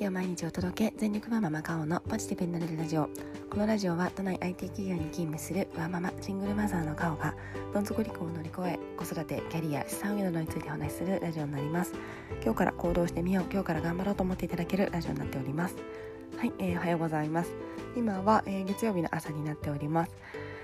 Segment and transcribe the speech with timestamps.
[0.00, 3.10] 気を毎日お届け全力マママカオのポジティブになれるラジオ。
[3.50, 7.34] このラジオは都内 IT 企業に勤務するワーママシングルマザーのカオが
[7.74, 11.92] どん底離婚を乗り越え子育てキャリア資産運用などについてお話しするラジオになります。
[12.42, 15.76] 今日から行動してみよう今日から頑張ろうと思っていただけるラジオになっております。
[16.38, 17.52] はい、えー、おはようございます。
[17.94, 20.16] 今は、えー、月曜日の朝になっております。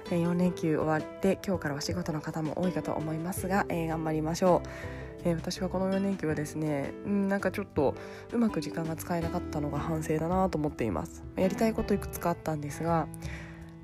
[0.09, 5.06] 4連休終わって今日からお仕事の方も多いかと思いますが、えー、頑張りましょう。
[5.27, 7.97] えー、私はこの4連休はですねんなんかちょっと
[8.33, 11.25] うまく時間が使えなかったのが反省だなと思っています。
[11.35, 13.09] やりたいこといくつかあったんですが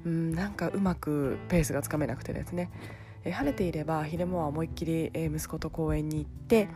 [0.07, 2.71] うんなんかうまくペースがつかめなくてですね。
[3.25, 6.69] え晴れていれば昼間は思いっきり、え息子と公園に行って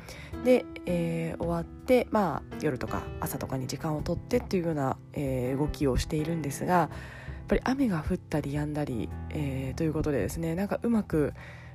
[0.45, 11.35] で、えー、終わってまあ夜とか朝とかに時間をとってっていうような、えー、動きをしているんですがやっぱり雨が降ったり止んだり、えー、ということでですねなんかうまく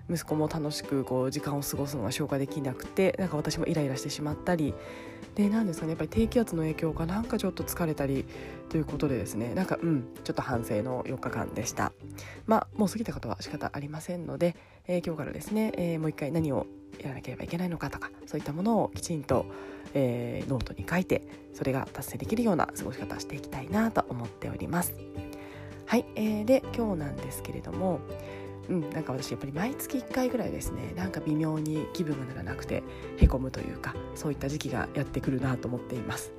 [0.09, 4.73] 息子も楽しくこう時間を過ごすのが消化できなくてなんか私もイライラしてしまったり。
[5.35, 8.25] で何ですかねやっぱり低気圧の影響かなんかちょっと疲れたり
[8.67, 9.53] ということでですね。
[9.53, 11.93] なんかうんちょっと反省の4日間でした。
[12.45, 14.55] まあもう過ぎたことは仕方ありませんので、
[14.88, 16.67] えー、今日からですね、えー、もう一回何を
[16.99, 19.45] やらなければいけないのかとかそういったものをきちんと、
[19.93, 24.93] えー、ノートに書いてそれが達成できるような過ごし方をしていきたいなと思っております。
[25.86, 27.99] はい、えー、で今日なんですけれども
[28.70, 32.84] うん、なんか私やっぱり毎月1回ぐらいですねなんか微妙に気分が乗らなくて
[33.17, 36.34] へこむというかそういった時期がやってくるなと思っています。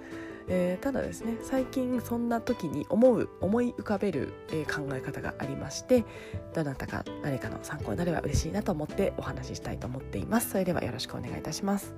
[0.49, 6.05] えー、ただですね最近そんな時に思う思い浮かべる、えー、考え方がありまして
[6.53, 11.95] どなたか誰かの参考になれば嬉しいなと思ってお話ししたいと思っていますそれではよろしくお願いいたします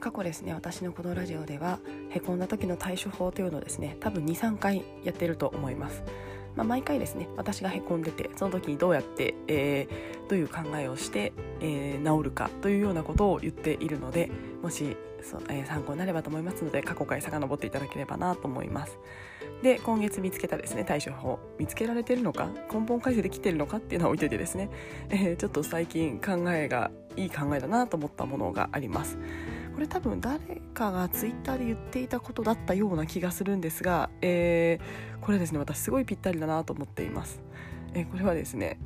[0.00, 1.78] 過去ですね私のこのラジオでは
[2.10, 6.02] へこんだ時の対処法というのをですね多分23回やってると思います。
[6.56, 14.28] まあ、毎回ですね私がへこんでてその時にどうやって、えー、どういう考えをして、えー、治るかというようなことを言っているので
[14.60, 18.98] もしそ、えー、参考になればと思いますので過去回遡っていただければなと思います。
[19.62, 24.70] で今月見つけたですね対処法見つけられてるのか根本改正できてるのかっていうのは置いといてですね、
[25.10, 29.18] えー、ちょっと最近考えがいい考えだなと思ったものがあります。
[29.78, 30.40] これ多分誰
[30.74, 37.40] かがツイッターで言っていたことだったような気がするんですが、えー、これですね私すごいぴったりだなと思っています、
[37.94, 38.80] えー、これはですね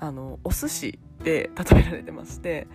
[0.00, 2.66] あのお寿司で例えられてまして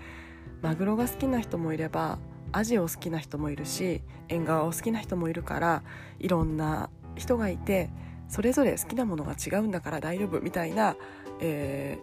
[0.62, 2.18] マグロが好きな人もいれば
[2.54, 5.84] アジを好きな人もいるし縁側を好きな人もいるから
[6.18, 7.90] いろんな人がいて
[8.30, 10.96] それぞれ好きなものが違うんだから大丈夫みたいな、
[11.42, 11.98] え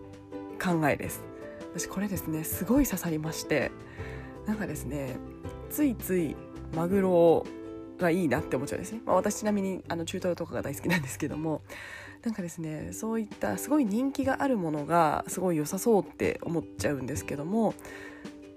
[0.59, 1.25] ー、考えです。
[1.73, 3.71] 私これですねすごい刺さりまして
[4.47, 5.17] なんかですね
[5.71, 6.37] ついつい
[6.75, 7.47] マグロ
[7.99, 11.63] がいいなって思っちゃうんですね、まあ、私ちなみにあの中トロとかが大好きなんですけども。
[12.23, 17.75] なんかですねそういったすごい人気があるものがすごい良さそうって思っちゃうんですけども。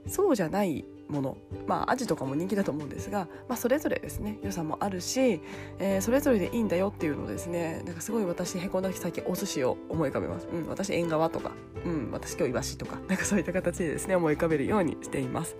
[0.07, 1.37] そうじゃないもの。
[1.67, 5.41] まあアジとかも人気だと思うんですが、まあ、それぞれですね良さもあるし、
[5.79, 11.51] えー、それぞれでいいんだよっていうのをですねなんかすごい私へこんだ時最近お寿司を思い浮かべます、うん、私縁側とか、
[11.85, 15.55] うん、私今日イワシとかなんかそういった形でですね思い浮かべるようにしています。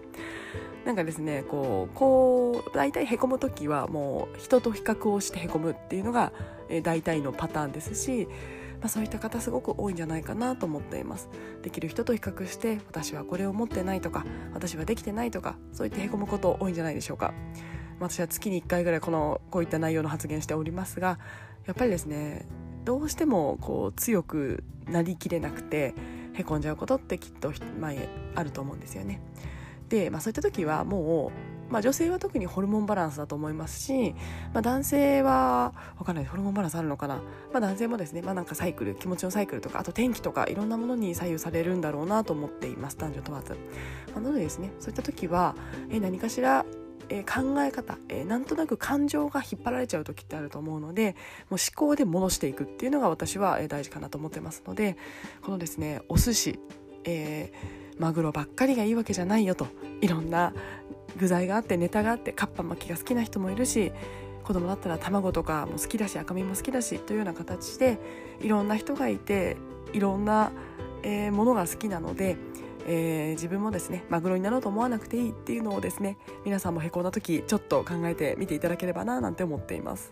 [0.89, 6.33] なんかですねこうこう大体へこむ時はもう人と比較をしてへこむっていうのが、
[6.67, 8.27] えー、大体のパターンですし
[8.79, 11.28] まあ、そういった方すごく多いんじゃないかなと思っています。
[11.63, 17.33] できる人と比較して私はこれを持ってないとか私はできてないとかそう言ってへこむこと多いんじゃないでしょうか。
[17.99, 21.19] 私は月に1回ぐらいこのこういった内容の発言しておりますが
[21.67, 22.47] やっぱりですね
[22.85, 25.94] どうしてもこう強くなりきれなくて
[26.33, 29.22] へこんじゃうことってきっと前あると思うんですよね。
[29.89, 34.16] で、まあ、そういった時はもうまあ、女性は特にホルモンバランスだと思いますし、
[34.53, 37.17] まあ、男性は分かんないホルモンバランスあるのかな、
[37.53, 43.55] まあ、男性もですね、まあ、なんかサイクル気持ちのサイクルとかあと天気とかいろんなものに左右されるんだろうなと思っています男女問わず、
[44.16, 45.55] なのでですねそういった時は
[45.91, 46.66] え何かしら
[47.09, 51.16] え考え方、えなんとなく感情が引っ張られちゃう時ってあると思うので
[51.49, 54.96] もう思考で戻していくっていうのが私は、え大事かなと思ってますので
[55.41, 56.59] このですねお寿司、
[57.03, 59.67] えー、マグロばっかりがいいわけじゃないよと
[60.01, 60.53] いろんな
[61.17, 63.91] 具材があってネタがあってカッパ巻きが好きな人もいるし
[64.43, 67.99] 子供だったら卵とかも好きだし赤身も好きだしというような形で
[68.41, 69.57] いろんな人がいて
[69.93, 70.51] いろんな、
[71.03, 72.37] えー、ものが好きなので、
[72.87, 80.09] えー、自分もですねマグロになろうと思わなくていいっていうのをですね皆さんもへこんだ時ちょっと考えてみていただければななんて思っています。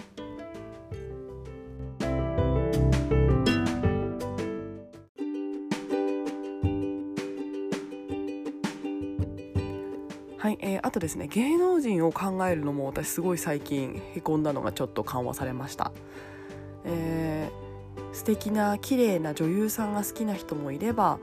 [10.98, 15.92] とですね芸能人を考えるのも私すごい最近へこんだのがちょっと緩和されました、
[16.86, 21.20] えー、素敵な綺麗な女優さんが好きな人もいれば、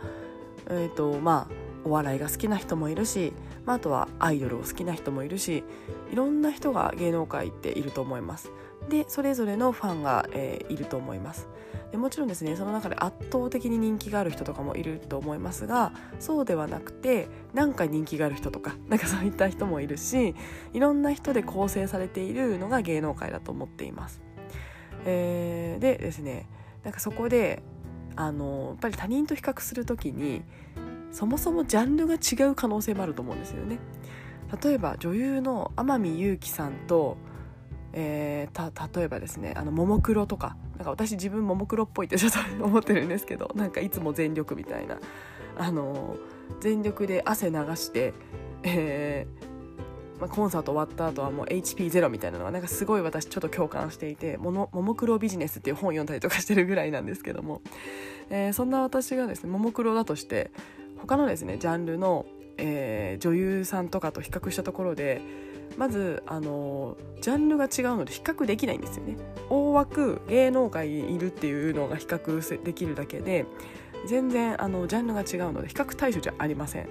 [0.69, 1.55] えーとまあ、
[1.85, 3.33] お笑いが好きな人もいるし、
[3.67, 5.65] まあ、あとはアイドルを好きな人もいるし
[6.13, 8.53] いろんな人が芸能界っていると思います。
[8.89, 11.49] でそれぞれのファンが、えー、いると思います。
[11.95, 20.35] でもちろんですねその中で圧倒的に人気がある人とかもいると思いますがそうではなくてなんか人気がある人とか なんかそういった人もいるし
[20.73, 24.21] いろんな人で構成されているのが芸能界だと思っています、
[25.05, 26.49] えー、でですね
[26.83, 27.63] なんかそこで
[28.17, 30.43] あのやっぱり他人と比較する時に
[31.13, 33.79] そもそもジャンルが違う可能性もあると思うんですよね。
[34.63, 37.17] 例えば女優の天海祐希さんと
[37.97, 44.99] えー、例えばですねあのももクロとかなんか私自分ももクロっぽいってちょっと思ってるんですけど なんかいつも全力みたいな
[45.57, 46.17] あの
[46.61, 48.13] 全力で汗流して、
[48.65, 57.63] えーまあ、コンサート終わった後はもう HP0 みたいなのがなんかすごい私ちょっと共感していて「もももクロビジネス」っていう本読んだりとかしてるぐらいなんですけども、
[58.29, 60.51] えー、そんな私がですねももクロだとして
[60.99, 62.27] 他のですねジャンルの、
[62.57, 65.21] えー、女優さんとかと比較したところで
[65.77, 69.17] まずあのジャンルが違うので比較できないんですよね。
[69.51, 73.47] 大枠芸能界にいるっていうのが比較できるだけで
[74.07, 76.89] 全然あのジャンルが違うので比較対象じゃありません、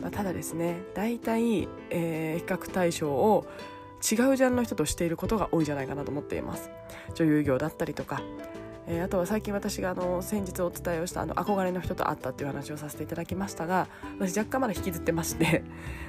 [0.00, 3.46] まあ、ただですね大体、えー、比較対象を
[3.98, 6.70] 違うジャンルの人としていることが多いんじゃないかなと思っています。
[7.14, 8.20] 女優業だったりとか。
[8.90, 13.86] えー、あとは最近私があの先日お伝えをしたあの憧れの人と会ったっていう話をさせていただきましたが
[14.18, 15.62] 私若干まだ引きずってまして、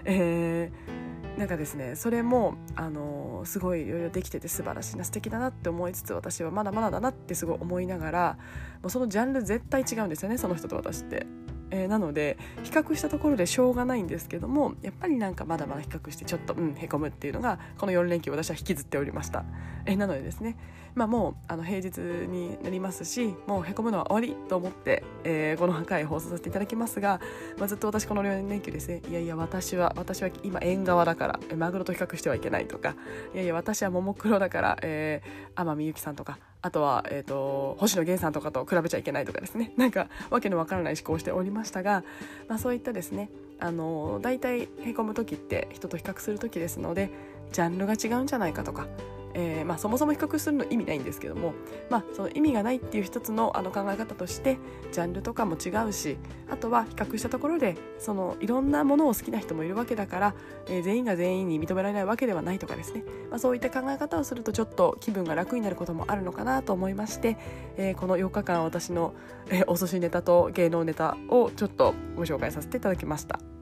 [0.06, 8.38] えーなんかですねそれもあのすごいいろいろできてて素晴らしいな素敵だなって思いつつ私はまだまだだなってすごい思いながら
[8.82, 11.26] もうそのジャンル絶対違うんですよねその人と私って。
[11.72, 19.46] えー、なので比較したところでしょうがないんですけどもやっぱりなんかまだまだ比較してちょっとうんへこむっていうのがこの4連休私は引きずっておりました、
[19.86, 20.58] えー、なのでですね
[20.96, 27.20] まあもうあの平日になりますしもうへこむのは終わりと思って、えー、この回放送させていただきますが、
[27.58, 29.02] まあ、ずっと私この4連休ですね。
[29.10, 32.96] いやいや私は私は今縁側だからマグロと比較してはいけないとか
[33.34, 39.72] いやいや私はももクロだから、えー、天海祐希さんとかあとは、えーと、星野源さんとかと比べちゃいけないとかですね。
[39.78, 42.04] なんかわけのわからない思考をしておりましたが、
[42.50, 47.10] まあ、そういったですねあの大体へこむ時って人と比較する時ですので
[47.52, 48.88] ジャンルが違うんじゃないかとか
[49.34, 51.54] えー、まあ、そもそも比較するの意味ないんですけども、
[51.90, 54.58] まあ、その意味がないっていう一つのあの考え方として
[54.92, 56.18] ジャンルとかも違うし
[56.50, 60.36] あとは比較したところでそのいろんなものを好きな人もいるわけだから、
[60.68, 67.38] えー、全員が全員に認められないわけではないとかですね、まあ、そういった考え方をするとちょっと気分が楽になることもあるのかなと思いまして、
[67.78, 69.14] えー、この4日間私の、
[69.50, 73.59] えお寿司ネタと芸能ネタをちょっとご紹介させていただきました。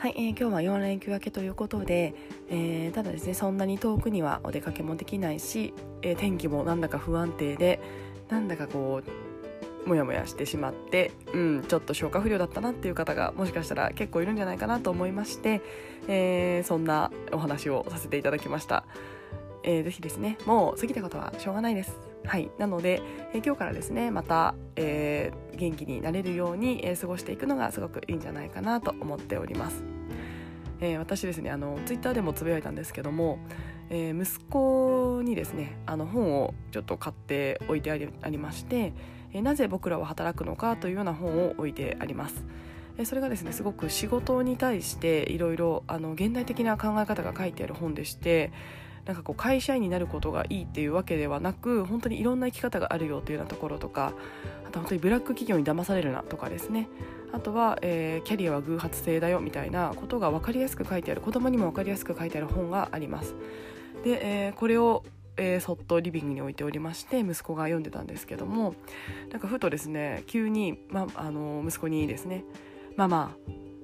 [0.00, 2.14] はいえー、今日は4連休明けということで、
[2.48, 7.80] えー、ただですねそんなに遠くにはお出かけもできないし、えー、天気もなんだか不安定で
[8.30, 15.60] なんだかこうモヤモヤしてしまって、うん、ちょっと消化不良だったなっていう方がもしかしたら結構いるんじゃないかなと思いまして、
[16.08, 18.86] えー、そんなお話をさせていただきました、
[19.64, 22.10] えー、ぜひですねもう過ぎたことはしょうがないです。
[22.24, 29.99] はいなので、えー、今日からですねまた、えー、元気になれるように、えー、過ごしていくのがすごくいいんじゃないかなと思っております。
[30.80, 33.38] えー、私ですねあのツイッターでもつぶやいたんですけども、
[33.90, 37.96] えー、息子にですねあの本をちょっと買っておいてあ
[38.28, 38.92] りまして、
[39.32, 42.44] えー、なぜ僕らは働くのかというような本を置いてあります。
[43.04, 48.52] それがですねすごく仕事に対していろいろ現代的な考え方が書いてある本でして
[49.10, 54.12] なんかこう会社員になることがいいっていうわけではなく本当にいろんな生き方があるよというようなところとか
[54.68, 56.88] あと本当にブラック企業に騙されるなとかですね。
[57.32, 63.34] あとは、えー、キャリアは偶発性だよみたいなことが分かりやすく書いてある子供にも分かりやすく書いてある本があります。
[64.04, 65.02] で、えー、これを
[65.36, 68.74] えー、そっとリビングに置いておりまして息子が読んでたんですけども
[69.30, 72.44] なんかふとですね急に、ま、あの息子にですね
[72.96, 73.34] 「ママ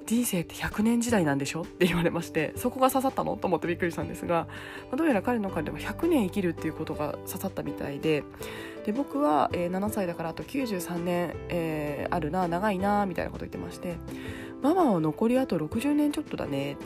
[0.06, 1.62] 人生って100年時代なんでしょ？
[1.62, 3.36] って言われましてそこが刺さったの？
[3.36, 4.46] と思ってびっくりしたんですが、
[4.90, 8.22] まあ、どうやら彼の中では100年生きるっていうことが刺さったみたいで
[8.84, 13.96] で僕は、えー、7歳だからあと93年、えー、あるな長いなみたいなこと言ってまして
[14.62, 16.84] ママは残りあと60年ちょっとだねって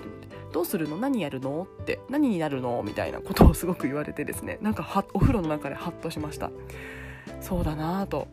[0.53, 0.97] どうするの？
[0.97, 1.69] 何やるの？
[1.83, 2.83] って何になるの？
[2.83, 6.51] みたいなことをすごく言われてですねなんかお風呂の中でハッとしました。
[7.41, 8.29] そうだなと、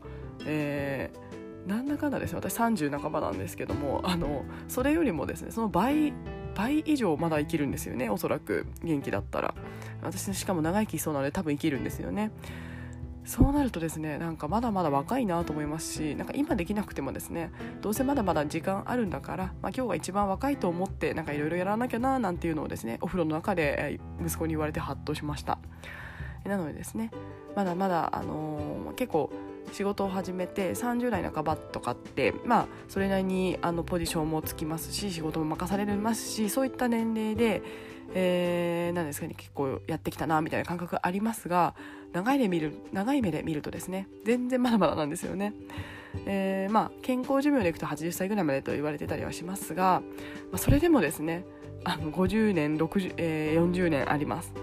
[0.46, 1.26] えー
[1.67, 6.13] なんだかんだですね私30半ばなんですけどもあのそれよりもですねその倍
[6.55, 9.53] 倍以上まだ生きるんですよねおそらく元気だったら。
[10.03, 12.31] 私しかも長生きそうなので多分生きるんですよね。
[13.25, 25.59] そうなるとですねなんかまだまだ若いなと思いますしなんか今できなくてもですねどうせまだまだ時間あるんだから、まあ、今日が一番若いと思ってなんかいろいろやらなきゃななんていうのをですねお風呂の中で息子に言われてハッとしました。
[26.47, 27.11] なのでですね
[27.55, 29.31] まだまだ、あのー、結構
[29.71, 37.61] 仕事を始めて30代半ばとかってまあそれなりにあのポジションもつきますし仕事も任されますしそういった年齢で
[38.13, 41.75] えー、なんですかね結構やってきたなみたいな感覚ありますが
[42.13, 45.53] 長いで見る長い目で見るとですね全然まだまだなんですよね。
[46.25, 50.01] えー、まあ健康寿命でいくと80歳ぐらいまでと言われてたりはしますが、
[50.51, 51.45] まあ、それでもですね
[51.83, 54.53] あの50年60、えー、40年あります。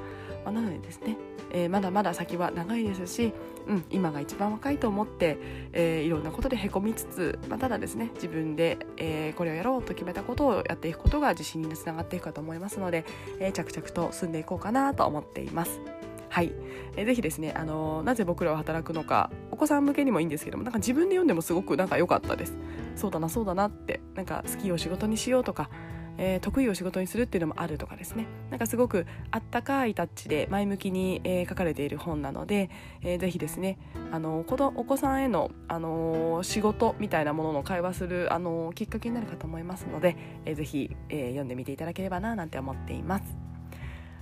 [0.44, 1.16] まあ、なのでですね
[1.54, 3.32] えー、まだまだ先は長いですし、
[3.68, 5.38] うん、今が一番若いと思って、
[5.72, 13.04] えー、いろんなことでへこみつつ、まあ、ただですね自分で、えー、これをやろうと決めたことをやっていくことが自信につながっていくかと思いますので、
[13.38, 15.80] え着々と進んでいこうかなと思っています。
[16.28, 16.52] はい、
[16.96, 22.56] えー、ぜひですね、あのー、なぜ僕らは働くのかお子さん向けにもいいんですけどもなんか自分で読んでもすごくなんか良かったです
[22.96, 25.70] そうだなそうだなってなんか好きを仕事にしようとか
[26.18, 28.26] えー、得意を仕事にするっていうのもあるとかですね。
[28.50, 32.70] なんかすごくあったかいタッチで前向きに、えー、書かれている本なので、
[33.02, 33.78] えー、ぜひですね
[34.12, 34.44] あのお
[34.84, 43.24] 子さんへの、あの仕事みたいなものの会話する、あのきっかけになるかと思いますので、えー、ぜひ、えー、読んでみていただければななんて思っています。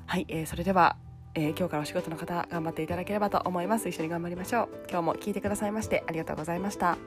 [0.06, 0.96] はい、えー、それでは
[1.34, 3.88] えー、今日からお仕事の方頑張っていただければと思います。
[3.88, 4.68] 一緒に頑張りましょう。
[4.90, 6.98] 今日も聞いてくださいましてありがとうございました。